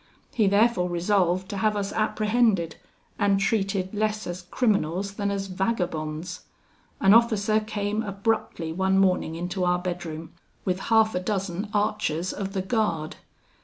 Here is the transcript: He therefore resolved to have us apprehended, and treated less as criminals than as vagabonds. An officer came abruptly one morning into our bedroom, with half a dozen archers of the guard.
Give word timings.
He 0.33 0.47
therefore 0.47 0.89
resolved 0.89 1.47
to 1.49 1.57
have 1.57 1.77
us 1.77 1.93
apprehended, 1.93 2.75
and 3.19 3.39
treated 3.39 3.93
less 3.93 4.25
as 4.25 4.41
criminals 4.41 5.13
than 5.13 5.29
as 5.29 5.45
vagabonds. 5.45 6.39
An 6.99 7.13
officer 7.13 7.59
came 7.59 8.01
abruptly 8.01 8.73
one 8.73 8.97
morning 8.97 9.35
into 9.35 9.63
our 9.63 9.77
bedroom, 9.77 10.31
with 10.65 10.79
half 10.89 11.13
a 11.13 11.19
dozen 11.19 11.69
archers 11.71 12.33
of 12.33 12.53
the 12.53 12.63
guard. 12.63 13.17